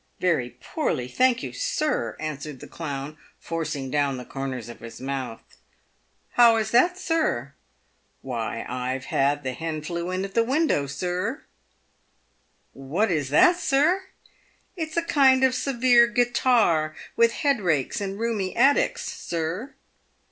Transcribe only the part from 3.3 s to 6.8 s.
forcing down the corners of his mouth." How is